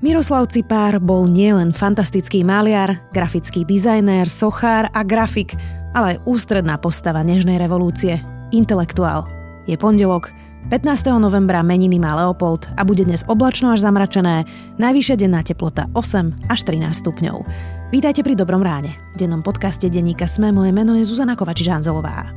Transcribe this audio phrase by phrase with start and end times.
[0.00, 5.52] Miroslav Cipár bol nielen fantastický maliar, grafický dizajnér, sochár a grafik,
[5.92, 8.16] ale aj ústredná postava Nežnej revolúcie,
[8.48, 9.28] intelektuál.
[9.68, 10.32] Je pondelok,
[10.72, 11.04] 15.
[11.20, 14.48] novembra meniny má Leopold a bude dnes oblačno až zamračené,
[14.80, 17.44] najvyššia denná teplota 8 až 13 stupňov.
[17.92, 18.96] Vítajte pri Dobrom ráne.
[19.12, 22.32] V dennom podcaste denníka Sme moje meno je Zuzana Kovačič-Hanzelová.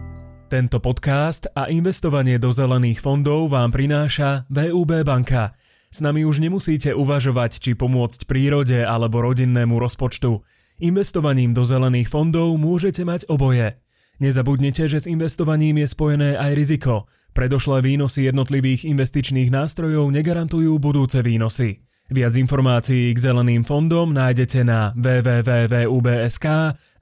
[0.51, 5.47] Tento podcast a investovanie do zelených fondov vám prináša VUB banka–
[5.93, 10.41] s nami už nemusíte uvažovať, či pomôcť prírode alebo rodinnému rozpočtu.
[10.81, 13.77] Investovaním do zelených fondov môžete mať oboje.
[14.17, 17.05] Nezabudnite, že s investovaním je spojené aj riziko.
[17.37, 21.85] Predošlé výnosy jednotlivých investičných nástrojov negarantujú budúce výnosy.
[22.09, 26.45] Viac informácií k zeleným fondom nájdete na www.ubsk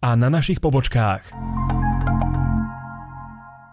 [0.03, 1.31] a na našich pobočkách.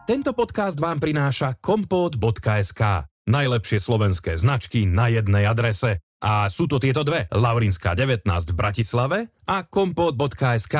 [0.08, 2.82] Tento podcast vám prináša kompot.sk
[3.28, 6.00] Najlepšie slovenské značky na jednej adrese.
[6.24, 10.76] A sú to tieto dve, Laurinská 19 v Bratislave a kompot.sk.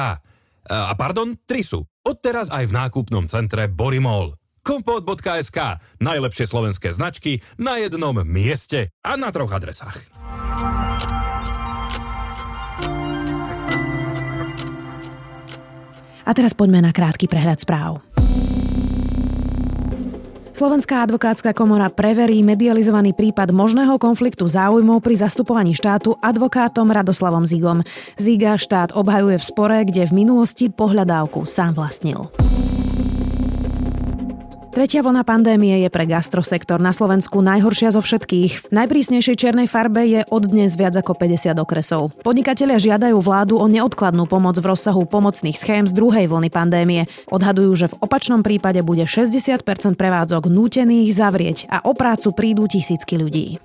[0.69, 1.85] A pardon, tri sú.
[2.09, 4.33] Odteraz aj v nákupnom centre Borimol.
[4.65, 5.77] Kompot.sk.
[6.01, 10.09] Najlepšie slovenské značky na jednom mieste a na troch adresách.
[16.29, 18.08] A teraz poďme na krátky prehľad správ.
[20.59, 27.87] Slovenská advokátska komora preverí medializovaný prípad možného konfliktu záujmov pri zastupovaní štátu advokátom Radoslavom Zigom.
[28.19, 32.27] Ziga štát obhajuje v spore, kde v minulosti pohľadávku sám vlastnil.
[34.79, 38.71] Tretia vlna pandémie je pre gastrosektor na Slovensku najhoršia zo všetkých.
[38.71, 42.15] V najprísnejšej čiernej farbe je od dnes viac ako 50 okresov.
[42.23, 47.11] Podnikatelia žiadajú vládu o neodkladnú pomoc v rozsahu pomocných schém z druhej vlny pandémie.
[47.27, 49.67] Odhadujú, že v opačnom prípade bude 60%
[49.99, 53.59] prevádzok nútených zavrieť a o prácu prídu tisícky ľudí.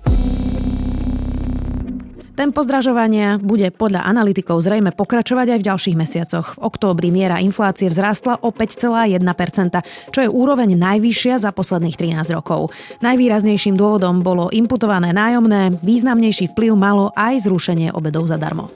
[2.34, 6.58] Tempo zdražovania bude podľa analytikov zrejme pokračovať aj v ďalších mesiacoch.
[6.58, 12.74] V októbri miera inflácie vzrástla o 5,1%, čo je úroveň najvyššia za posledných 13 rokov.
[13.06, 18.66] Najvýraznejším dôvodom bolo imputované nájomné, významnejší vplyv malo aj zrušenie obedov zadarmo.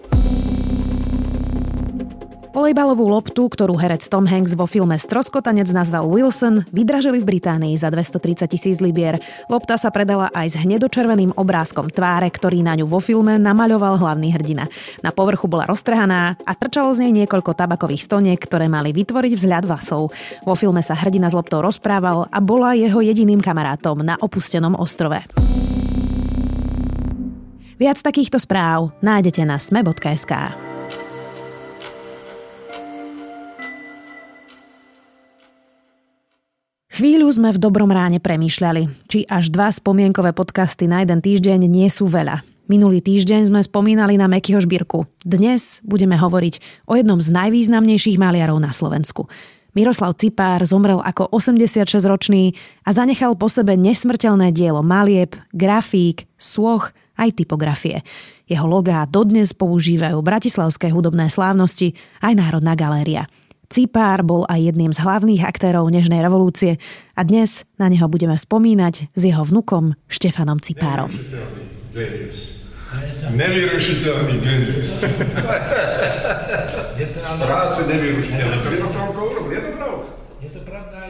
[2.59, 7.87] Volejbalovú loptu, ktorú herec Tom Hanks vo filme Stroskotanec nazval Wilson, vydražili v Británii za
[7.87, 9.23] 230 tisíc libier.
[9.47, 14.35] Lopta sa predala aj s hnedočerveným obrázkom tváre, ktorý na ňu vo filme namaľoval hlavný
[14.35, 14.67] hrdina.
[15.07, 19.63] Na povrchu bola roztrhaná a trčalo z nej niekoľko tabakových stoniek, ktoré mali vytvoriť vzhľad
[19.63, 20.11] vlasov.
[20.43, 25.23] Vo filme sa hrdina s loptou rozprával a bola jeho jediným kamarátom na opustenom ostrove.
[27.79, 30.67] Viac takýchto správ nájdete na sme.sk.
[36.99, 41.87] Chvíľu sme v dobrom ráne premýšľali, či až dva spomienkové podcasty na jeden týždeň nie
[41.87, 42.43] sú veľa.
[42.67, 45.07] Minulý týždeň sme spomínali na Mekyho Žbírku.
[45.23, 46.59] Dnes budeme hovoriť
[46.91, 49.31] o jednom z najvýznamnejších maliarov na Slovensku.
[49.79, 57.31] Miroslav Cipár zomrel ako 86-ročný a zanechal po sebe nesmrteľné dielo malieb, grafík, svoch aj
[57.39, 58.03] typografie.
[58.51, 61.95] Jeho logá dodnes používajú bratislavské hudobné slávnosti
[62.27, 63.31] aj Národná galéria.
[63.69, 66.81] Cipár bol aj jedným z hlavných aktérov Nežnej revolúcie
[67.13, 71.13] a dnes na neho budeme spomínať s jeho vnukom Štefanom Cipárom.
[73.29, 75.05] Nevyrušiteľný genius.
[77.37, 78.57] Práce nevyrušiteľný.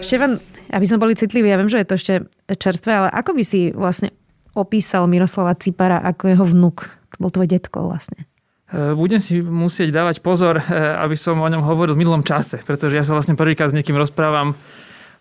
[0.03, 0.43] Štefan,
[0.75, 2.15] aby sme boli citliví, ja viem, že je to ešte
[2.59, 4.11] čerstvé, ale ako by si vlastne
[4.59, 6.91] opísal Miroslava Cipara ako jeho vnuk?
[7.15, 8.28] To bol tvoj detko vlastne.
[8.69, 12.61] E, budem si musieť dávať pozor, e, aby som o ňom hovoril v minulom čase,
[12.61, 14.53] pretože ja sa vlastne prvýkrát s niekým rozprávam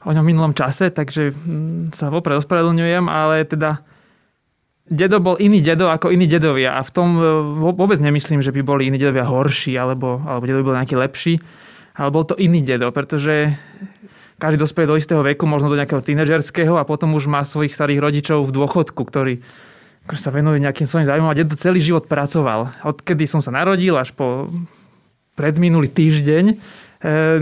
[0.03, 3.79] o ňom v minulom čase, takže mm, sa vopred ospravedlňujem, ale teda
[4.91, 7.23] dedo bol iný dedo ako iní dedovia a v tom e,
[7.71, 11.33] vôbec nemyslím, že by boli iní dedovia horší alebo, alebo dedo by bol nejaký lepší,
[11.95, 13.55] ale bol to iný dedo, pretože
[14.37, 18.03] každý dospeje do istého veku, možno do nejakého tínedžerského a potom už má svojich starých
[18.03, 19.39] rodičov v dôchodku, ktorí
[20.07, 22.71] akože sa venuje nejakým svojim zájmom a dedo celý život pracoval.
[22.87, 24.47] Odkedy som sa narodil až po
[25.35, 26.55] predminulý týždeň e,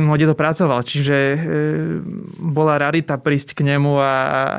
[0.02, 1.38] no dedo pracoval, čiže e,
[2.42, 4.14] bola rarita prísť k nemu a,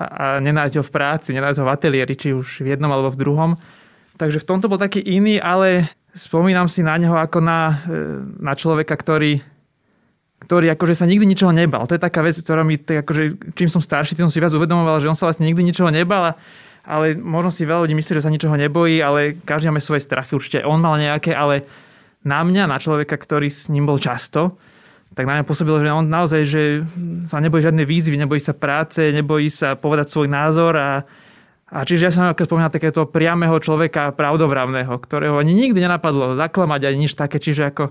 [0.07, 3.19] a nenájsť ho v práci, nenájsť ho v ateliéri, či už v jednom alebo v
[3.19, 3.51] druhom.
[4.17, 8.55] Takže v tomto bol taký iný, ale spomínam si na neho ako na, e, na
[8.55, 9.43] človeka, ktorý
[10.37, 11.89] ktorý akože sa nikdy ničoho nebal.
[11.89, 14.53] To je taká vec, ktorá mi, tak akože, čím som starší, tým som si viac
[14.53, 16.33] uvedomoval, že on sa vlastne nikdy ničoho nebal a
[16.87, 20.39] ale možno si veľa ľudí myslí, že sa ničoho nebojí, ale každý máme svoje strachy,
[20.39, 21.67] určite on mal nejaké, ale
[22.23, 24.55] na mňa, na človeka, ktorý s ním bol často,
[25.19, 26.63] tak na mňa pôsobilo, že on naozaj že
[27.27, 30.91] sa nebojí žiadne výzvy, nebojí sa práce, nebojí sa povedať svoj názor a,
[31.67, 36.95] A čiže ja som ako spomínal takéto priamého človeka, pravdovravného, ktorého ani nikdy nenapadlo zaklamať
[36.95, 37.91] ani nič také, čiže ako,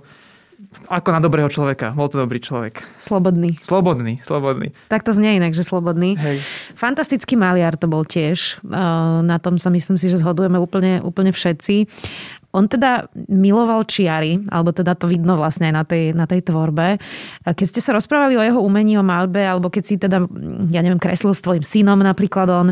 [0.91, 1.95] ako na dobrého človeka.
[1.95, 2.83] Bol to dobrý človek.
[2.99, 3.57] Slobodný.
[3.63, 4.75] Slobodný, slobodný.
[4.91, 6.19] Tak to znie inak, že slobodný.
[6.19, 6.43] Hej.
[6.75, 8.59] Fantastický maliar to bol tiež.
[9.23, 11.87] Na tom sa myslím si, že zhodujeme úplne, úplne všetci.
[12.55, 17.03] On teda miloval čiary, alebo teda to vidno vlastne aj na tej, na tej tvorbe.
[17.43, 20.23] Keď ste sa rozprávali o jeho umení, o malbe, alebo keď si teda,
[20.71, 22.67] ja neviem, kreslil s tvojim synom napríklad on,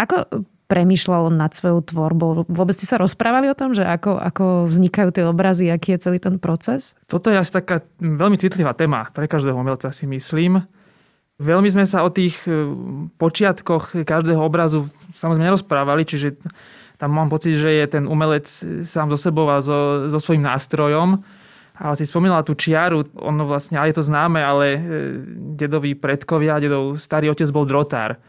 [0.00, 2.46] ako premýšľal nad svojou tvorbou?
[2.46, 6.22] Vôbec ste sa rozprávali o tom, že ako, ako vznikajú tie obrazy, aký je celý
[6.22, 6.94] ten proces?
[7.10, 10.62] Toto je asi taká veľmi citlivá téma pre každého umelca, si myslím.
[11.42, 12.52] Veľmi sme sa o tých e,
[13.18, 14.86] počiatkoch každého obrazu
[15.18, 16.38] samozrejme nerozprávali, čiže
[17.00, 18.46] tam mám pocit, že je ten umelec
[18.84, 21.24] sám so sebou a so, so svojím nástrojom.
[21.80, 24.80] Ale si spomínala tú čiaru, ono vlastne, ale je to známe, ale e,
[25.56, 28.20] dedoví predkovia, dedov starý otec bol drotár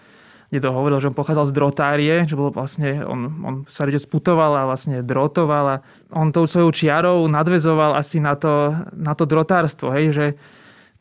[0.51, 3.95] kde to hovoril, že on pochádzal z drotárie, že bolo vlastne, on, on sa rade
[3.95, 5.75] sputoval a vlastne drotoval a
[6.11, 10.25] on tou svojou čiarou nadvezoval asi na to, na to drotárstvo, hej, že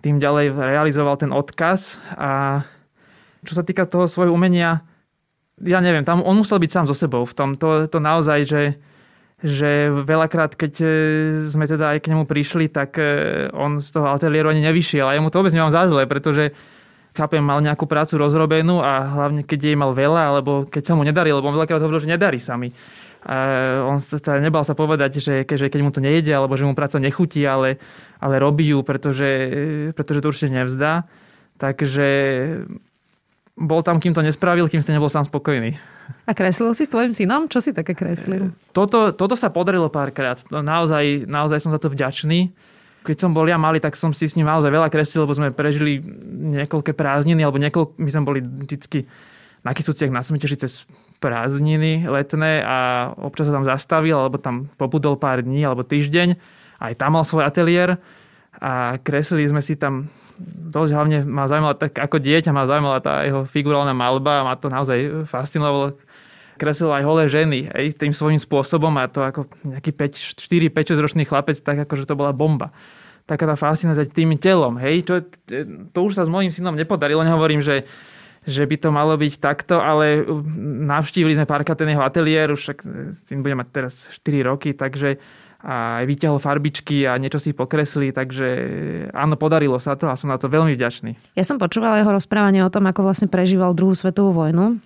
[0.07, 2.63] tým ďalej realizoval ten odkaz a
[3.43, 4.87] čo sa týka toho svojho umenia,
[5.59, 8.63] ja neviem, tam on musel byť sám so sebou v tom, to, to naozaj, že
[9.41, 10.87] že veľakrát, keď e,
[11.49, 15.09] sme teda aj k nemu prišli, tak e, on z toho ateliéru ani nevyšiel.
[15.09, 16.53] A ja mu to vôbec nemám za zle, pretože
[17.17, 21.03] chápem, mal nejakú prácu rozrobenú a hlavne keď jej mal veľa, alebo keď sa mu
[21.03, 22.71] nedarí, lebo on veľakrát hovoril, že nedarí sa mi.
[23.21, 23.37] A
[23.85, 26.97] on sa nebal sa povedať, že, že keď mu to nejde, alebo že mu práca
[26.97, 27.77] nechutí, ale,
[28.17, 29.29] ale robí ju, pretože,
[29.93, 31.05] pretože to určite nevzdá.
[31.61, 32.09] Takže
[33.61, 35.77] bol tam, kým to nespravil, kým ste nebol sám spokojný.
[36.25, 37.47] A kreslil si s tvojim synom?
[37.47, 38.57] Čo si také kreslil?
[38.73, 40.41] Toto, toto sa podarilo párkrát.
[40.49, 42.51] Naozaj, naozaj som za to vďačný
[43.01, 45.53] keď som bol ja malý, tak som si s ním naozaj veľa kreslil, lebo sme
[45.53, 46.05] prežili
[46.61, 49.09] niekoľké prázdniny, alebo niekoľko, my sme boli vždycky
[49.61, 50.89] na Kisuciach na Smeteži cez
[51.21, 56.37] prázdniny letné a občas sa tam zastavil, alebo tam pobudol pár dní alebo týždeň.
[56.81, 58.01] Aj tam mal svoj ateliér
[58.57, 60.09] a kreslili sme si tam
[60.73, 64.57] dosť hlavne ma zaujímala, tak ako dieťa ma zaujímala tá jeho figurálna malba a ma
[64.57, 66.01] to naozaj fascinovalo
[66.61, 70.93] kreslil aj holé ženy aj tým svojím spôsobom a to ako nejaký 5, 4, 5,
[70.93, 72.69] 6 ročný chlapec, tak ako že to bola bomba.
[73.25, 75.25] Taká tá fascinácia tým telom, hej, to,
[75.89, 77.89] to už sa s mojím synom nepodarilo, nehovorím, že
[78.41, 80.25] že by to malo byť takto, ale
[80.89, 82.79] navštívili sme párkrát ten jeho ateliér, už však
[83.29, 85.21] syn bude mať teraz 4 roky, takže
[85.61, 88.49] a vyťahol farbičky a niečo si pokresli, takže
[89.13, 91.37] áno, podarilo sa to a som na to veľmi vďačný.
[91.37, 94.81] Ja som počúvala jeho rozprávanie o tom, ako vlastne prežíval druhú svetovú vojnu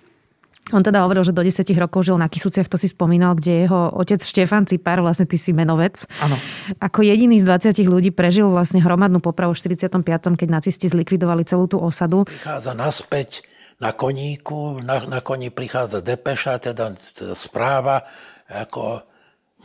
[0.73, 3.93] on teda hovoril, že do 10 rokov žil na Kisuciach, to si spomínal, kde jeho
[3.93, 6.09] otec Štefan Cipar, vlastne ty si menovec.
[6.17, 6.41] Áno.
[6.81, 11.69] Ako jediný z 20 ľudí prežil vlastne hromadnú popravu v 45., keď nacisti zlikvidovali celú
[11.69, 12.25] tú osadu.
[12.25, 13.45] Prichádza naspäť
[13.77, 18.07] na koníku, na, na koní prichádza depeša, teda, teda správa,
[18.49, 19.05] ako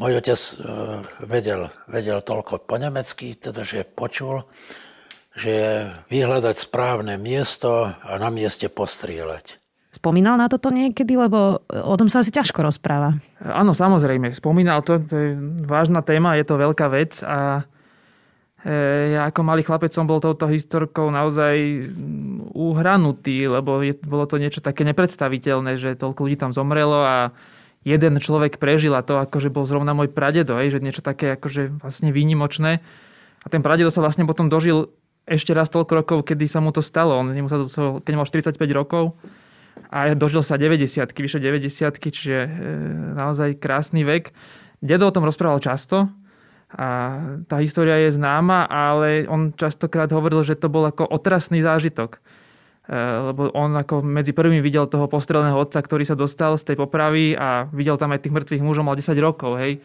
[0.02, 0.52] môj otec e,
[1.24, 4.44] vedel, vedel toľko po nemecky, teda že počul,
[5.36, 9.59] že vyhľadať správne miesto a na mieste postrieľať.
[9.90, 13.18] Spomínal na toto niekedy, lebo o tom sa asi ťažko rozpráva.
[13.42, 14.30] Áno, samozrejme.
[14.30, 15.28] Spomínal to, to je
[15.66, 17.66] vážna téma, je to veľká vec a
[18.62, 21.90] e, ja ako malý chlapec som bol touto historkou naozaj
[22.54, 27.34] uhranutý, lebo je, bolo to niečo také nepredstaviteľné, že toľko ľudí tam zomrelo a
[27.82, 32.14] jeden človek prežil a to akože bol zrovna môj pradedo, že niečo také akože vlastne
[32.14, 32.78] výnimočné.
[33.42, 34.94] A ten pradedo sa vlastne potom dožil
[35.26, 37.18] ešte raz toľko rokov, kedy sa mu to stalo.
[37.18, 39.18] On to, keď mal 45 rokov,
[39.90, 42.50] a dožil sa 90 vyše 90 čiže e,
[43.18, 44.30] naozaj krásny vek.
[44.78, 46.06] Dedo o tom rozprával často
[46.70, 47.18] a
[47.50, 52.22] tá história je známa, ale on častokrát hovoril, že to bol ako otrasný zážitok.
[52.86, 52.96] E,
[53.34, 57.34] lebo on ako medzi prvými videl toho postrelného otca, ktorý sa dostal z tej popravy
[57.34, 59.82] a videl tam aj tých mŕtvych mužov, mal 10 rokov, hej.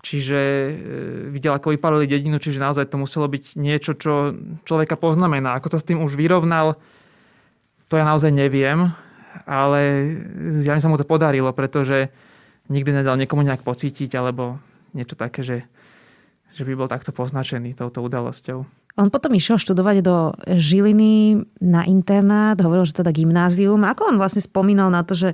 [0.00, 0.72] Čiže e,
[1.28, 4.32] videl, ako vypalili dedinu, čiže naozaj to muselo byť niečo, čo
[4.64, 5.60] človeka poznamená.
[5.60, 6.80] Ako sa s tým už vyrovnal,
[7.92, 8.96] to ja naozaj neviem
[9.48, 10.12] ale
[10.60, 12.12] zjavne sa mu to podarilo, pretože
[12.70, 14.60] nikdy nedal niekomu nejak pocítiť alebo
[14.92, 15.58] niečo také, že,
[16.54, 18.64] že by bol takto poznačený touto udalosťou.
[19.00, 23.80] On potom išiel študovať do Žiliny na internát, hovoril, že teda gymnázium.
[23.88, 25.32] Ako on vlastne spomínal na to, že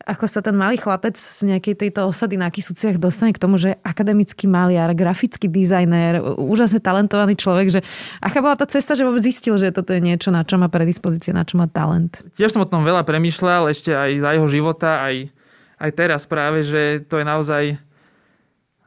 [0.00, 3.76] ako sa ten malý chlapec z nejakej tejto osady na Kisuciach dostane k tomu, že
[3.84, 7.80] akademický maliar, grafický dizajner, úžasne talentovaný človek, že
[8.24, 11.36] aká bola tá cesta, že vôbec zistil, že toto je niečo, na čo má predispozície,
[11.36, 12.24] na čo má talent.
[12.40, 15.28] Tiež som o tom veľa premyšľal, ešte aj za jeho života, aj,
[15.76, 17.64] aj teraz práve, že to je naozaj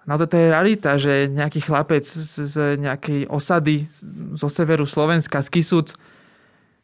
[0.03, 3.87] naozaj to je rarita, že nejaký chlapec z, z nejakej osady
[4.35, 5.95] zo severu Slovenska, z Kisuc,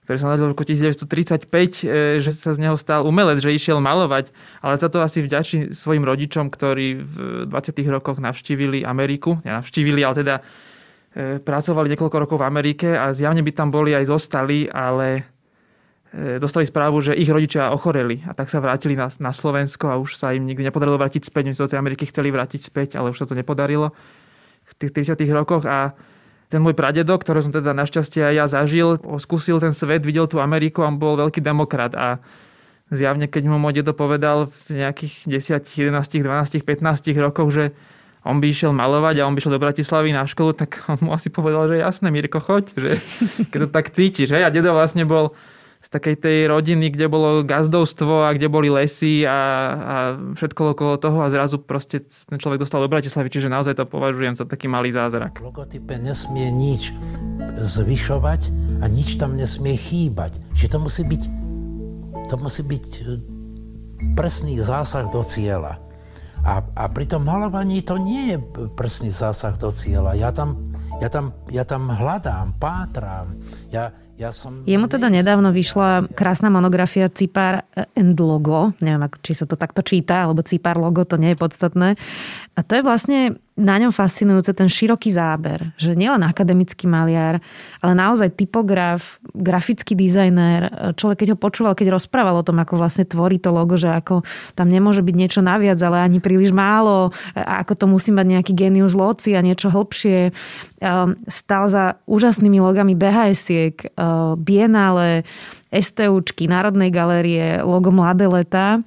[0.10, 3.78] ktorý sa narodil v roku 1935, e, že sa z neho stal umelec, že išiel
[3.78, 7.78] malovať, ale za to asi vďačí svojim rodičom, ktorí v 20.
[7.94, 13.54] rokoch navštívili Ameriku, navštívili, ale teda e, pracovali niekoľko rokov v Amerike a zjavne by
[13.54, 15.30] tam boli aj zostali, ale
[16.10, 20.02] e, dostali správu, že ich rodičia ochoreli a tak sa vrátili na, na Slovensko a
[20.02, 21.54] už sa im nikdy nepodarilo vrátiť späť.
[21.54, 23.94] Oni sa do tej Ameriky chceli vrátiť späť, ale už sa to nepodarilo
[24.66, 25.22] v tých 30.
[25.38, 25.94] rokoch a
[26.50, 30.42] ten môj pradedo, ktorý som teda našťastie aj ja zažil, skúsil ten svet, videl tú
[30.42, 32.18] Ameriku a bol veľký demokrat a
[32.90, 37.66] zjavne, keď mu môj dedo povedal v nejakých 10, 11, 12, 15 rokoch, že
[38.26, 41.14] on by išiel malovať a on by išiel do Bratislavy na školu, tak on mu
[41.14, 42.92] asi povedal, že jasné, Mirko, choď, že
[43.54, 44.34] keď to tak cítiš.
[44.34, 44.50] Hej?
[44.50, 45.38] A dedo vlastne bol
[45.80, 49.96] z takej tej rodiny, kde bolo gazdovstvo a kde boli lesy a, a
[50.36, 54.36] všetko okolo toho a zrazu proste ten človek dostal do Bratislavy, čiže naozaj to považujem
[54.36, 55.40] za taký malý zázrak.
[55.40, 56.92] Logotype nesmie nič
[57.64, 58.52] zvyšovať
[58.84, 60.36] a nič tam nesmie chýbať.
[60.52, 61.24] Že to musí byť,
[62.28, 63.02] to musí byť e,
[64.20, 65.80] presný zásah do cieľa.
[66.44, 68.38] A, a pri tom malovaní to nie je
[68.76, 70.16] presný zásah do cieľa.
[70.16, 70.60] Ja tam,
[71.00, 73.36] ja tam, ja tam hľadám, pátrám.
[73.72, 73.96] Ja.
[74.68, 77.64] Jemu teda nedávno vyšla krásna monografia Cipar
[77.96, 78.76] and Logo.
[78.84, 81.96] Neviem, či sa to takto číta, alebo Cipar Logo, to nie je podstatné.
[82.60, 87.40] A to je vlastne na ňom fascinujúce ten široký záber, že nielen akademický maliar,
[87.80, 93.08] ale naozaj typograf, grafický dizajner, človek keď ho počúval, keď rozprával o tom, ako vlastne
[93.08, 94.28] tvorí to logo, že ako
[94.60, 98.52] tam nemôže byť niečo naviac, ale ani príliš málo, a ako to musí mať nejaký
[98.56, 100.36] genius loci a niečo hlbšie.
[100.84, 105.24] Ehm, Stal za úžasnými logami BHS-iek, ehm, Biennale,
[105.72, 108.84] STUčky, Národnej galérie, logo Mladé leta.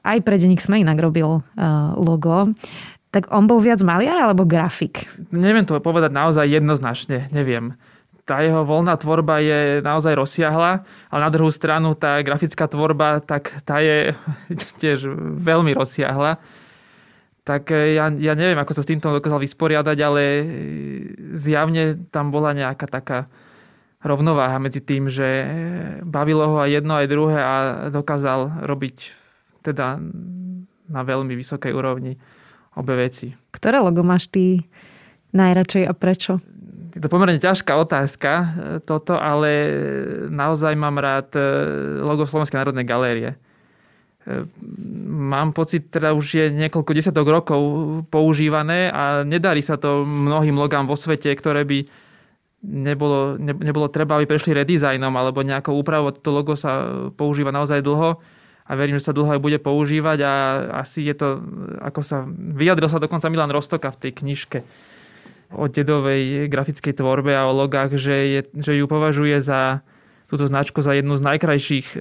[0.00, 2.52] Aj pre Deník sme inak robil ehm, logo.
[3.10, 5.10] Tak on bol viac maliar alebo grafik?
[5.34, 7.74] Neviem to povedať naozaj jednoznačne, neviem.
[8.22, 13.50] Tá jeho voľná tvorba je naozaj rozsiahla, ale na druhú stranu tá grafická tvorba, tak
[13.66, 14.14] tá je
[14.82, 15.10] tiež
[15.42, 16.38] veľmi rozsiahla.
[17.42, 20.42] Tak e, ja, ja neviem, ako sa s týmto dokázal vysporiadať, ale e,
[21.34, 23.26] zjavne tam bola nejaká taká
[24.06, 25.26] rovnováha medzi tým, že
[26.06, 27.54] bavilo ho aj jedno, aj druhé a
[27.90, 28.96] dokázal robiť
[29.66, 29.98] teda
[30.88, 32.16] na veľmi vysokej úrovni
[32.80, 33.36] obe veci.
[33.52, 34.64] Ktoré logo máš ty
[35.36, 36.40] najradšej a prečo?
[36.90, 38.46] Je to pomerne ťažká otázka e,
[38.82, 39.50] toto, ale
[40.26, 41.42] naozaj mám rád e,
[42.02, 43.30] logo Slovenskej národnej galérie.
[43.30, 43.36] E,
[45.06, 47.62] mám pocit, teda už je niekoľko desiatok rokov
[48.10, 51.86] používané a nedarí sa to mnohým logám vo svete, ktoré by
[52.66, 56.10] nebolo, ne, nebolo treba, aby prešli redizajnom alebo nejakou úpravou.
[56.10, 58.18] To logo sa používa naozaj dlho
[58.70, 60.32] a verím, že sa dlho aj bude používať a
[60.86, 61.42] asi je to,
[61.82, 64.62] ako sa vyjadril sa dokonca Milan Rostoka v tej knižke
[65.50, 69.82] o dedovej grafickej tvorbe a o logách, že, je, že ju považuje za
[70.30, 71.98] túto značku za jednu z najkrajších e,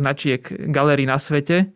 [0.00, 0.40] značiek
[0.72, 1.68] galérií na svete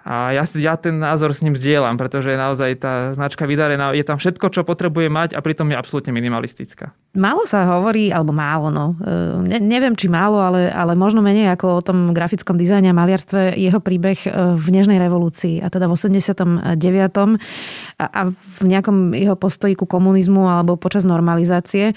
[0.00, 4.16] a ja, ja ten názor s ním zdieľam, pretože naozaj tá značka Vidarená je tam
[4.16, 6.96] všetko, čo potrebuje mať a pritom je absolútne minimalistická.
[7.12, 8.96] Málo sa hovorí, alebo málo, no.
[8.96, 12.96] E, ne, neviem, či málo, ale, ale možno menej ako o tom grafickom dizajne a
[12.96, 16.80] maliarstve jeho príbeh e, v Nežnej revolúcii a teda v 89.
[18.00, 21.92] A, a v nejakom jeho postoji ku komunizmu alebo počas normalizácie.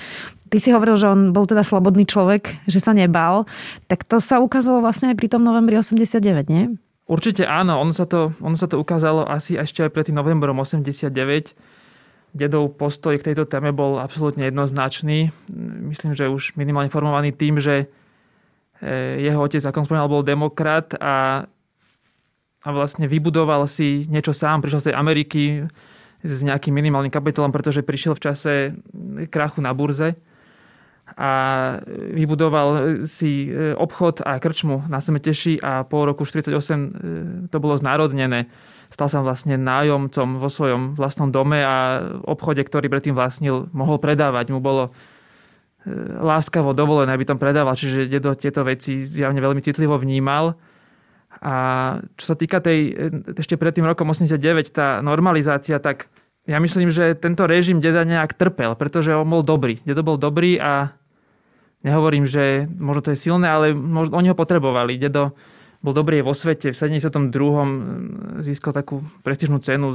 [0.51, 3.49] Ty si hovoril, že on bol teda slobodný človek, že sa nebal.
[3.87, 6.19] Tak to sa ukázalo vlastne aj pri tom novembri 89,
[6.51, 6.75] nie?
[7.13, 10.57] Určite áno, ono sa, to, ono sa to ukázalo asi ešte aj pred tým novembrom
[10.57, 11.13] 89.
[12.33, 15.29] Dedov postoj k tejto téme bol absolútne jednoznačný.
[15.85, 17.85] Myslím, že už minimálne formovaný tým, že
[18.81, 21.45] e, jeho otec, ako spomínal, bol demokrat a,
[22.65, 25.43] a vlastne vybudoval si niečo sám, prišiel z tej Ameriky
[26.25, 28.53] s nejakým minimálnym kapitolom, pretože prišiel v čase
[29.29, 30.17] krachu na burze
[31.13, 31.31] a
[31.87, 32.67] vybudoval
[33.05, 38.49] si e, obchod a krčmu na Semeteši a po roku 1948 e, to bolo znárodnené.
[38.89, 44.53] Stal sa vlastne nájomcom vo svojom vlastnom dome a obchode, ktorý predtým vlastnil, mohol predávať.
[44.53, 44.91] Mu bolo e,
[46.17, 50.57] láskavo dovolené, aby tam predával, čiže dedo tieto veci zjavne veľmi citlivo vnímal.
[51.41, 51.53] A
[52.17, 52.93] čo sa týka tej,
[53.37, 54.37] ešte pred tým rokom 89,
[54.73, 56.09] tá normalizácia, tak
[56.49, 59.79] ja myslím, že tento režim deda nejak trpel, pretože on bol dobrý.
[59.85, 60.91] Dedo bol dobrý a
[61.83, 64.95] Nehovorím, že možno to je silné, ale možno, oni ho potrebovali.
[64.95, 65.35] Dedo
[65.83, 66.71] bol dobrý vo svete.
[66.71, 67.27] V 72.
[68.39, 69.91] získal takú prestižnú cenu,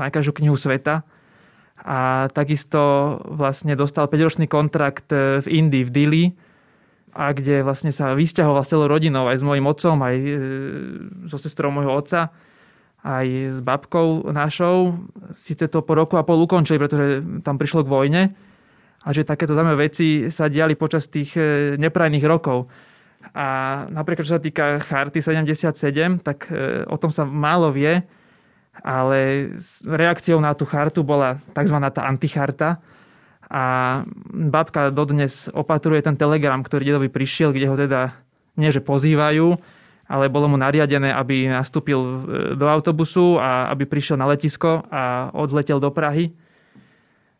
[0.00, 1.04] najkrajšiu knihu sveta.
[1.84, 2.80] A takisto
[3.28, 6.24] vlastne dostal 5-ročný kontrakt e, v Indii, v Dili,
[7.16, 10.36] a kde vlastne sa vysťahoval s celou rodinou, aj s mojim otcom, aj e,
[11.28, 12.32] so sestrou môjho otca,
[13.04, 13.26] aj
[13.56, 15.04] s babkou našou.
[15.36, 18.22] Sice to po roku a pol ukončili, pretože tam prišlo k vojne,
[19.06, 22.66] a že takéto zaujímavé veci sa diali počas tých e, neprajných rokov.
[23.30, 23.46] A
[23.86, 28.02] napríklad, čo sa týka Charty 77, tak e, o tom sa málo vie,
[28.82, 29.50] ale
[29.86, 31.78] reakciou na tú chartu bola tzv.
[31.94, 32.82] tá anticharta.
[33.46, 34.02] A
[34.50, 38.10] babka dodnes opatruje ten telegram, ktorý dedovi prišiel, kde ho teda
[38.58, 39.54] nie že pozývajú,
[40.10, 42.14] ale bolo mu nariadené, aby nastúpil e,
[42.58, 46.34] do autobusu a aby prišiel na letisko a odletel do Prahy,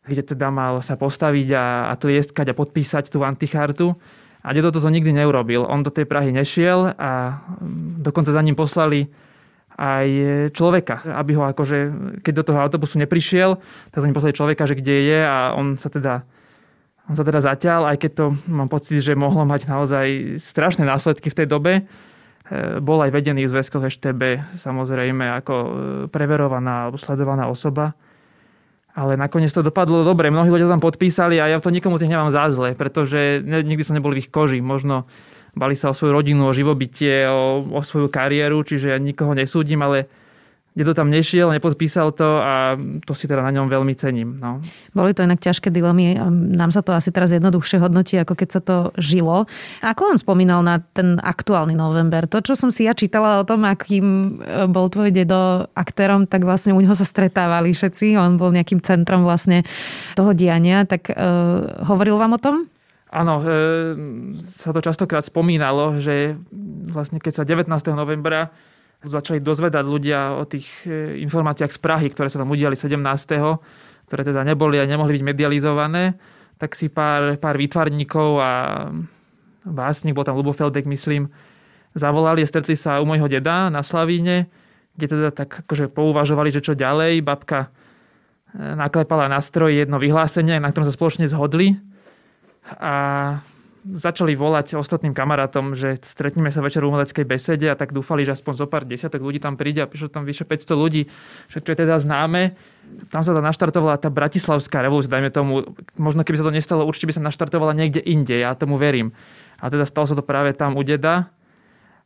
[0.06, 3.98] kde teda mal sa postaviť a, a tlieskať a podpísať tú antichartu.
[4.46, 5.66] A dedo toto nikdy neurobil.
[5.66, 9.10] On do tej Prahy nešiel a mm, dokonca za ním poslali
[9.76, 10.08] aj
[10.56, 11.78] človeka, aby ho akože,
[12.24, 13.60] keď do toho autobusu neprišiel,
[13.92, 16.24] tak za ním poslali človeka, že kde je a on sa teda
[17.06, 21.30] on sa teda zatiaľ, aj keď to mám pocit, že mohlo mať naozaj strašné následky
[21.30, 21.82] v tej dobe, e,
[22.82, 24.22] bol aj vedený v zväzkoch EŠTB,
[24.58, 25.68] samozrejme ako e,
[26.10, 27.94] preverovaná alebo sledovaná osoba.
[28.96, 30.32] Ale nakoniec to dopadlo dobre.
[30.32, 33.84] Mnohí ľudia tam podpísali a ja to nikomu z nich nemám za zle, pretože nikdy
[33.84, 34.64] som nebol v ich koži.
[34.64, 35.04] Možno
[35.52, 39.84] bali sa o svoju rodinu, o živobytie, o, o svoju kariéru, čiže ja nikoho nesúdim,
[39.84, 40.08] ale
[40.76, 42.76] kde to tam nešiel, nepodpísal to a
[43.08, 44.36] to si teda na ňom veľmi cením.
[44.36, 44.60] No.
[44.92, 46.20] Boli to inak ťažké dilemy.
[46.52, 49.48] Nám sa to asi teraz jednoduchšie hodnotí, ako keď sa to žilo.
[49.80, 52.28] Ako on spomínal na ten aktuálny november?
[52.28, 56.44] To, čo som si ja čítala o tom, akým e, bol tvoj dedo aktérom, tak
[56.44, 58.20] vlastne u neho sa stretávali všetci.
[58.20, 59.64] On bol nejakým centrom vlastne
[60.12, 60.84] toho diania.
[60.84, 62.68] Tak uh, hovoril vám o tom?
[63.08, 63.48] Áno, e,
[64.44, 66.36] sa to častokrát spomínalo, že
[66.92, 67.72] vlastne keď sa 19.
[67.96, 68.52] novembra
[69.06, 72.98] začali dozvedať ľudia o tých e, informáciách z Prahy, ktoré sa tam udiali 17.
[74.06, 76.14] ktoré teda neboli a nemohli byť medializované,
[76.56, 78.50] tak si pár, pár výtvarníkov a
[79.66, 81.26] básnik, bol tam Lubofeldek, myslím,
[81.96, 84.46] zavolali a stretli sa u môjho deda na Slavíne,
[84.94, 87.24] kde teda tak akože pouvažovali, že čo ďalej.
[87.24, 87.68] Babka e,
[88.56, 91.74] naklepala na stroj jedno vyhlásenie, na ktorom sa spoločne zhodli
[92.66, 92.94] a
[93.94, 98.34] začali volať ostatným kamarátom, že stretneme sa večer v umeleckej besede a tak dúfali, že
[98.34, 101.06] aspoň zo pár desiatok ľudí tam príde a prišlo tam vyše 500 ľudí,
[101.52, 102.58] čo je teda známe.
[103.14, 105.76] Tam sa to naštartovala tá bratislavská revolúcia, dajme tomu.
[105.94, 109.14] Možno keby sa to nestalo, určite by sa naštartovala niekde inde, ja tomu verím.
[109.62, 111.30] A teda stalo sa to práve tam u deda.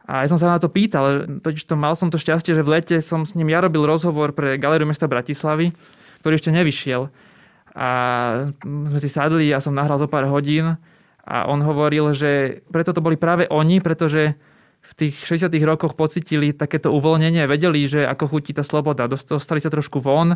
[0.05, 2.81] A ja som sa na to pýtal, totiž to mal som to šťastie, že v
[2.81, 5.71] lete som s ním ja robil rozhovor pre Galériu mesta Bratislavy,
[6.21, 7.09] ktorý ešte nevyšiel
[7.75, 7.88] a
[8.59, 10.75] sme si sadli a som nahral zo pár hodín
[11.31, 14.35] a on hovoril, že preto to boli práve oni, pretože
[14.83, 19.71] v tých 60 rokoch pocitili takéto uvoľnenie, vedeli, že ako chutí tá sloboda, dostali sa
[19.71, 20.35] trošku von,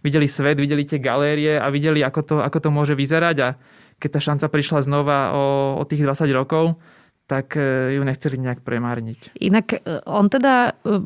[0.00, 3.48] videli svet, videli tie galérie a videli, ako to, ako to môže vyzerať a
[4.00, 5.44] keď tá šanca prišla znova o,
[5.76, 6.80] o tých 20 rokov,
[7.28, 9.36] tak e, ju nechceli nejak premárniť.
[9.36, 11.04] Inak e, on teda, e,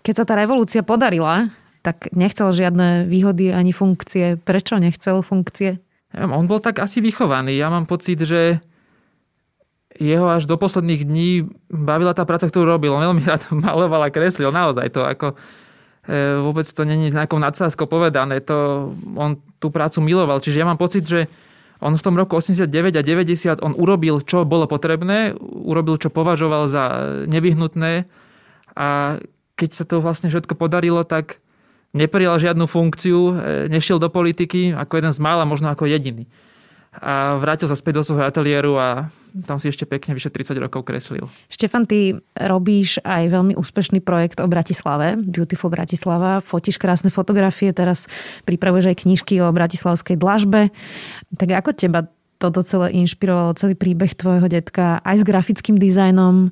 [0.00, 1.52] keď sa tá revolúcia podarila,
[1.84, 4.40] tak nechcel žiadne výhody ani funkcie.
[4.40, 5.76] Prečo nechcel funkcie?
[6.16, 7.54] On bol tak asi vychovaný.
[7.54, 8.58] Ja mám pocit, že
[9.98, 12.94] jeho až do posledných dní bavila tá práca, ktorú robil.
[12.94, 14.54] On veľmi rád maloval a kreslil.
[14.54, 15.34] Naozaj to ako
[16.06, 18.38] e, vôbec to není nejakou nadsázkou povedané.
[18.46, 20.38] To, on tú prácu miloval.
[20.38, 21.26] Čiže ja mám pocit, že
[21.80, 26.68] on v tom roku 89 a 90 on urobil, čo bolo potrebné, urobil, čo považoval
[26.68, 26.84] za
[27.24, 28.04] nevyhnutné
[28.76, 29.16] a
[29.56, 31.40] keď sa to vlastne všetko podarilo, tak
[31.92, 33.32] neprijal žiadnu funkciu, e,
[33.68, 36.28] nešiel do politiky ako jeden z mála, možno ako jediný.
[36.90, 39.14] A vrátil sa späť do svojho ateliéru a
[39.46, 41.30] tam si ešte pekne vyše 30 rokov kreslil.
[41.46, 48.10] Štefan, ty robíš aj veľmi úspešný projekt o Bratislave, Beautiful Bratislava, fotíš krásne fotografie, teraz
[48.42, 50.74] pripravuješ aj knižky o bratislavskej dlažbe.
[51.38, 52.10] Tak ako teba
[52.42, 56.50] toto celé inšpirovalo, celý príbeh tvojho detka aj s grafickým dizajnom,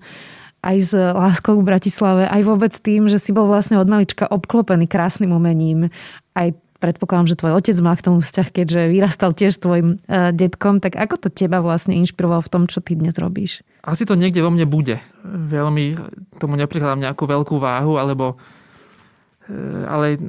[0.63, 4.87] aj s láskou v Bratislave, aj vôbec tým, že si bol vlastne od malička obklopený
[4.87, 5.91] krásnym umením.
[6.37, 10.31] Aj predpokladám, že tvoj otec má k tomu vzťah, keďže vyrastal tiež s tvojim uh,
[10.31, 13.67] detkom, tak ako to teba vlastne inšpirovalo v tom, čo ty dnes robíš?
[13.83, 15.03] Asi to niekde vo mne bude.
[15.27, 15.99] Veľmi
[16.39, 18.39] tomu neprikladám nejakú veľkú váhu, alebo
[19.49, 20.21] Eh, ale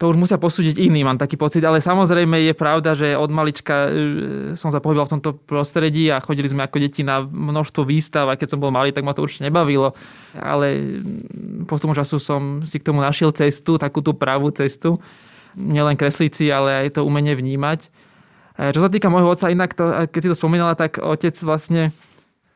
[0.00, 1.60] to už musia posúdiť iní, mám taký pocit.
[1.60, 3.92] Ale samozrejme je pravda, že od malička eh,
[4.56, 8.40] som sa pohyboval v tomto prostredí a chodili sme ako deti na množstvo výstav a
[8.40, 9.92] keď som bol malý, tak ma to určite nebavilo.
[10.32, 10.96] Ale
[11.68, 14.96] postupom času som si k tomu našiel cestu, takú tú pravú cestu.
[15.56, 17.80] Nielen kreslici, ale aj to umenie vnímať.
[18.60, 21.90] Eh, čo sa týka môjho otca, inak to, keď si to spomínala, tak otec vlastne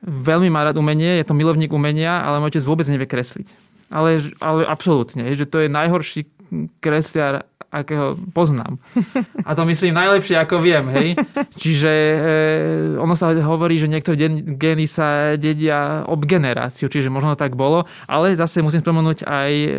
[0.04, 4.22] veľmi má rád umenie, je to milovník umenia, ale môj otec vôbec nevie kresliť ale,
[4.38, 6.30] ale absolútne, že to je najhorší
[6.78, 8.82] kresliar, akého poznám.
[9.46, 10.90] A to myslím najlepšie, ako viem.
[10.90, 11.08] Hej?
[11.54, 12.16] Čiže e,
[12.98, 14.18] ono sa hovorí, že niektoré
[14.58, 19.70] gény sa dedia ob generáciu, čiže možno tak bolo, ale zase musím spomenúť aj e,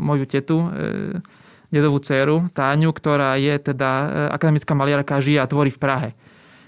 [0.00, 0.68] moju tetu, e,
[1.76, 6.08] dedovú dceru, Táňu, ktorá je teda e, akademická maliarka, žije a tvorí v Prahe.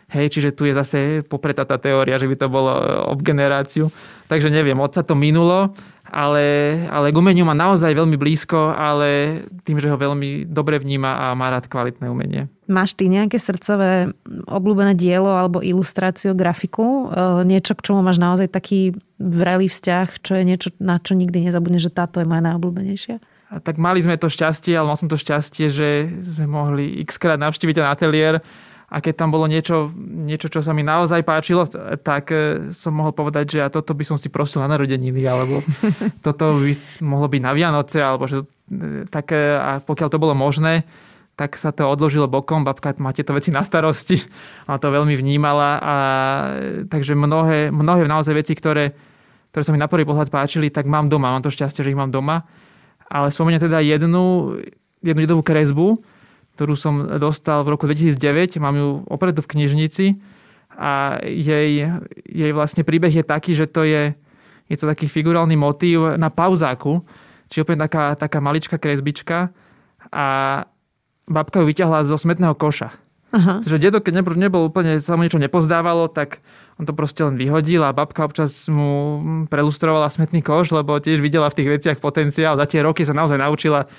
[0.09, 2.73] Hej, čiže tu je zase popretá tá teória, že by to bolo
[3.13, 3.93] ob generáciu.
[4.25, 5.77] Takže neviem, otca to minulo,
[6.09, 6.45] ale,
[6.89, 11.37] ale k umeniu má naozaj veľmi blízko, ale tým, že ho veľmi dobre vníma a
[11.37, 12.49] má rád kvalitné umenie.
[12.65, 14.17] Máš ty nejaké srdcové
[14.49, 17.13] obľúbené dielo alebo ilustráciu, grafiku?
[17.13, 21.53] E, niečo, k čomu máš naozaj taký vrelý vzťah, čo je niečo, na čo nikdy
[21.53, 23.21] nezabudne, že táto je moja najobľúbenejšia?
[23.49, 25.89] A tak mali sme to šťastie, ale mal som to šťastie, že
[26.37, 28.45] sme mohli x krát navštíviť ten ateliér.
[28.89, 31.69] A keď tam bolo niečo, niečo, čo sa mi naozaj páčilo,
[32.01, 35.61] tak e, som mohol povedať, že ja toto by som si prosil na narodeniny, alebo
[36.27, 36.73] toto by
[37.05, 40.89] mohlo byť na Vianoce, alebo že e, tak, a pokiaľ to bolo možné,
[41.39, 44.19] tak sa to odložilo bokom, babka má tieto veci na starosti,
[44.67, 45.79] ona to veľmi vnímala.
[45.79, 45.97] A
[46.91, 48.91] takže mnohé, mnohé naozaj veci, ktoré,
[49.55, 52.01] ktoré sa mi na prvý pohľad páčili, tak mám doma, mám to šťastie, že ich
[52.01, 52.43] mám doma.
[53.09, 54.57] Ale spomeniem teda jednu,
[55.01, 56.01] jednu dedovú kresbu,
[56.59, 60.19] ktorú som dostal v roku 2009, mám ju opredu v knižnici
[60.75, 61.91] a jej,
[62.27, 64.15] jej vlastne príbeh je taký, že to je,
[64.69, 67.03] je to taký figurálny motív na pauzáku,
[67.51, 69.55] čiže úplne taká, taká maličká kresbička
[70.11, 70.27] a
[71.27, 72.95] babka ju vyťahla zo smetného koša.
[73.29, 73.61] Aha.
[73.61, 76.41] Že dedo, keď nebol, nebol úplne, sa mu niečo nepozdávalo, tak
[76.79, 79.19] on to proste len vyhodil a babka občas mu
[79.51, 82.55] prelustrovala smetný koš, lebo tiež videla v tých veciach potenciál.
[82.55, 83.91] Za tie roky sa naozaj naučila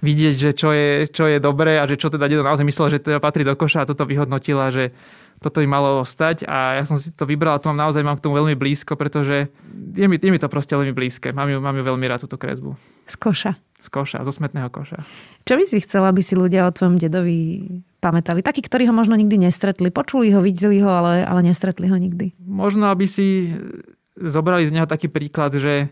[0.00, 3.04] vidieť, že čo je, čo je dobré a že čo teda dedo naozaj myslel, že
[3.04, 4.96] to patrí do koša a toto vyhodnotila, že
[5.42, 8.16] toto by malo stať a ja som si to vybral a to mám naozaj mám
[8.16, 9.50] k tomu veľmi blízko, pretože
[9.92, 11.34] je mi, je mi to proste veľmi blízke.
[11.34, 12.78] Mám ju, mám ju veľmi rád, túto kresbu.
[13.10, 13.52] Z koša
[13.82, 15.02] z koša, zo smetného koša.
[15.42, 17.66] Čo by si chcela, aby si ľudia o tvojom dedovi
[17.98, 18.38] pamätali?
[18.38, 19.90] Takí, ktorí ho možno nikdy nestretli.
[19.90, 22.38] Počuli ho, videli ho, ale, ale nestretli ho nikdy.
[22.46, 23.50] Možno, aby si
[24.14, 25.90] zobrali z neho taký príklad, že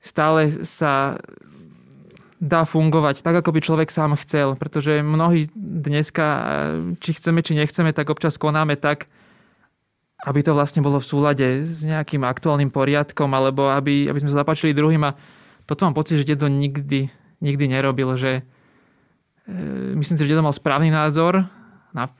[0.00, 1.20] stále sa
[2.42, 4.58] dá fungovať tak, ako by človek sám chcel.
[4.58, 6.26] Pretože mnohí dneska,
[6.98, 9.06] či chceme, či nechceme, tak občas konáme tak,
[10.26, 14.42] aby to vlastne bolo v súlade s nejakým aktuálnym poriadkom, alebo aby, aby sme sa
[14.42, 15.14] zapáčili druhým a
[15.66, 18.42] toto mám pocit, že dedo nikdy, nikdy nerobil, že
[19.46, 21.46] e, myslím si, že dedo mal správny názor
[21.94, 22.10] na,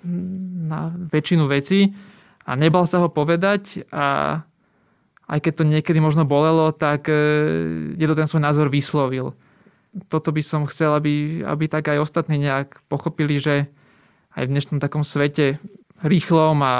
[0.66, 1.94] na väčšinu vecí
[2.46, 4.38] a nebal sa ho povedať a
[5.30, 7.14] aj keď to niekedy možno bolelo, tak e,
[7.94, 9.34] dedo ten svoj názor vyslovil.
[10.08, 13.68] Toto by som chcel, aby, aby tak aj ostatní nejak pochopili, že
[14.32, 15.60] aj v dnešnom takom svete
[16.00, 16.74] rýchlom a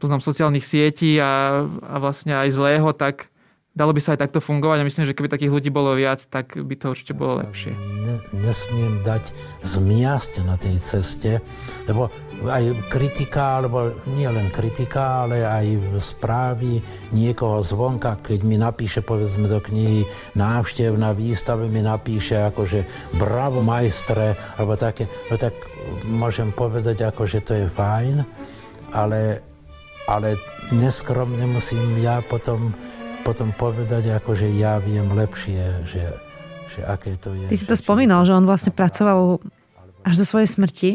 [0.00, 3.28] plnom sociálnych sietí a, a vlastne aj zlého, tak
[3.74, 6.54] dalo by sa aj takto fungovať a myslím, že keby takých ľudí bolo viac, tak
[6.54, 7.74] by to určite bolo lepšie.
[7.74, 9.34] Ne, nesmiem dať
[9.66, 11.42] zmiasť na tej ceste,
[11.90, 12.06] lebo
[12.46, 16.78] aj kritika, alebo nie len kritika, ale aj správy
[17.10, 20.06] niekoho zvonka, keď mi napíše, povedzme do knihy
[20.38, 22.86] návštev na výstave, mi napíše akože
[23.18, 25.54] bravo majstre, alebo také, no tak
[26.06, 28.22] môžem povedať, akože to je fajn,
[28.94, 29.42] ale,
[30.06, 30.38] ale
[30.70, 32.70] neskromne musím ja potom
[33.24, 36.12] potom povedať, ako že ja viem lepšie, že,
[36.68, 37.48] že aké to je.
[37.48, 39.40] Ty si to spomínal, že on vlastne pracoval
[40.04, 40.90] až do svojej smrti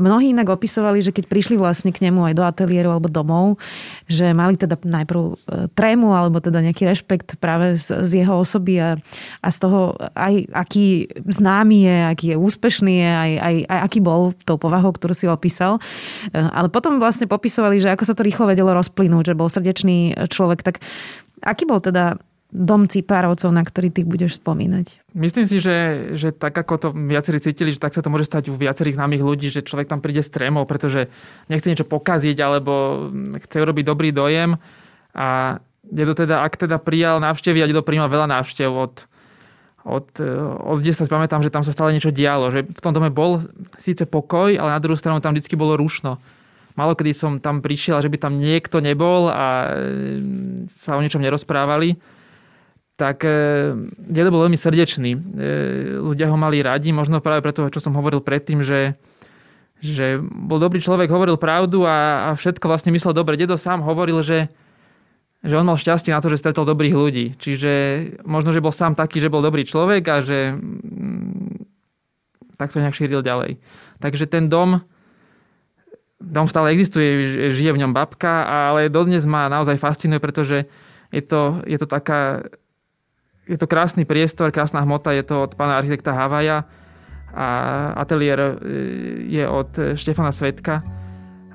[0.00, 3.60] Mnohí inak opisovali, že keď prišli vlastne k nemu aj do ateliéru alebo domov,
[4.08, 5.34] že mali teda najprv e,
[5.76, 8.96] trému alebo teda nejaký rešpekt práve z, z jeho osoby a,
[9.44, 13.98] a z toho aj aký známy je, aký je úspešný je, aj, aj, aj aký
[14.00, 15.76] bol tou povahou, ktorú si opísal.
[16.32, 20.16] E, ale potom vlastne popisovali, že ako sa to rýchlo vedelo rozplynúť, že bol srdečný
[20.32, 20.64] človek.
[20.64, 20.80] Tak
[21.44, 22.16] aký bol teda
[22.52, 25.16] dom Cipárovcov, na ktorý ty budeš spomínať?
[25.16, 28.52] Myslím si, že, že tak ako to viacerí cítili, že tak sa to môže stať
[28.52, 31.08] u viacerých známych ľudí, že človek tam príde s trémou, pretože
[31.48, 33.08] nechce niečo pokaziť alebo
[33.40, 34.60] chce urobiť dobrý dojem.
[35.16, 39.08] A dedo teda, ak teda prijal návštevy a dedo prijímal veľa návštev od,
[39.88, 40.06] od,
[40.60, 42.52] od sa pamätám, že tam sa stále niečo dialo.
[42.52, 43.48] Že v tom dome bol
[43.80, 46.20] síce pokoj, ale na druhú stranu tam vždy bolo rušno.
[46.76, 49.72] Malo kedy som tam prišiel, že by tam niekto nebol a
[50.68, 51.96] sa o niečom nerozprávali
[52.96, 55.10] tak e, dedo bol veľmi srdečný.
[55.16, 55.20] E,
[55.96, 59.00] ľudia ho mali radi, možno práve preto, čo som hovoril predtým, že,
[59.80, 63.40] že bol dobrý človek, hovoril pravdu a, a všetko vlastne myslel dobre.
[63.40, 64.52] Dedo sám hovoril, že,
[65.40, 67.26] že on mal šťastie na to, že stretol dobrých ľudí.
[67.40, 67.72] Čiže
[68.28, 71.64] možno, že bol sám taký, že bol dobrý človek a že mm,
[72.60, 73.56] tak to nejak šíril ďalej.
[74.04, 74.84] Takže ten dom,
[76.20, 80.68] dom stále existuje, žije v ňom babka, ale dodnes ma naozaj fascinuje, pretože
[81.10, 82.46] je to, je to taká
[83.48, 86.64] je to krásny priestor, krásna hmota, je to od pána architekta Havaja
[87.32, 87.46] a
[87.96, 88.52] ateliér e,
[89.28, 90.84] je od Štefana Svetka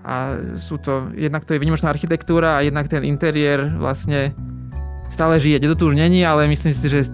[0.08, 4.32] a sú to, jednak to je vynimočná architektúra a jednak ten interiér vlastne
[5.12, 5.60] stále žije.
[5.60, 7.12] Kde to tu už není, ale myslím si, že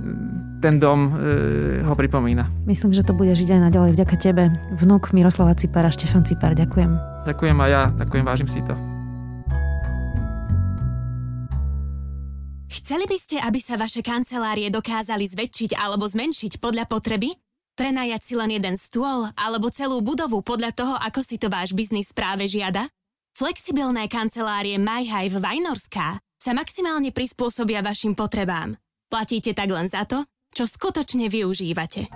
[0.62, 2.47] ten dom e, ho pripomína.
[2.69, 4.53] Myslím, že to bude žiť aj naďalej vďaka tebe.
[4.77, 6.93] Vnúk Miroslava Cipara, Štefan Cipar, ďakujem.
[7.25, 8.92] Ďakujem aj ja, ďakujem, vážim si to.
[12.73, 17.29] Chceli by ste, aby sa vaše kancelárie dokázali zväčšiť alebo zmenšiť podľa potreby?
[17.77, 22.09] Prenajať si len jeden stôl alebo celú budovu podľa toho, ako si to váš biznis
[22.17, 22.89] práve žiada?
[23.38, 28.73] Flexibilné kancelárie MyHive Vajnorská sa maximálne prispôsobia vašim potrebám.
[29.05, 32.09] Platíte tak len za to, čo skutočne využívate.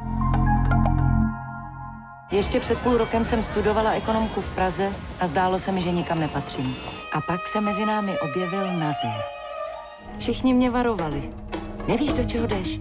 [2.32, 6.20] Ještě před půl rokem jsem studovala ekonomku v Praze a zdálo se mi, že nikam
[6.20, 6.76] nepatřím.
[7.14, 9.37] A pak se mezi námi objevil Nazir.
[10.18, 11.30] Všichni mě varovali.
[11.88, 12.80] Nevíš, do čeho jdeš.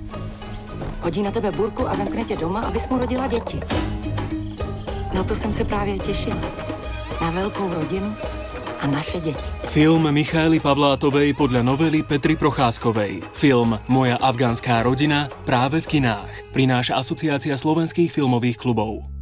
[1.00, 3.60] Hodí na tebe burku a zamkne tě doma, abys mu rodila děti.
[5.14, 6.40] Na to jsem se právě těšila.
[7.20, 8.14] Na velkou rodinu
[8.80, 9.50] a naše děti.
[9.64, 13.24] Film Michály Pavlátovej podľa novely Petry Procházkovej.
[13.32, 16.52] Film Moja afgánska rodina práve v kinách.
[16.52, 19.15] Prináša Asociácia slovenských filmových klubov.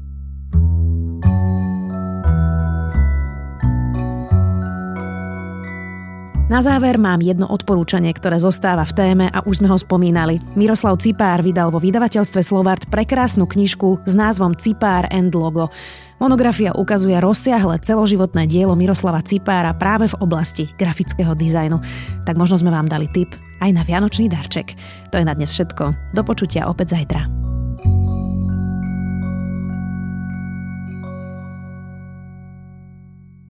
[6.55, 10.39] Na záver mám jedno odporúčanie, ktoré zostáva v téme a už sme ho spomínali.
[10.55, 15.75] Miroslav Cipár vydal vo vydavateľstve Slovart prekrásnu knižku s názvom Cipár and Logo.
[16.23, 21.83] Monografia ukazuje rozsiahle celoživotné dielo Miroslava Cipára práve v oblasti grafického dizajnu.
[22.23, 24.79] Tak možno sme vám dali tip aj na vianočný darček.
[25.11, 26.15] To je na dnes všetko.
[26.15, 27.44] Do počutia opäť zajtra.